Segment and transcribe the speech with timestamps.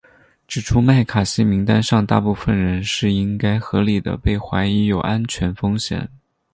[0.47, 6.09] 指出麦卡锡名单上大部分人是应该合理地被怀疑有安全风险。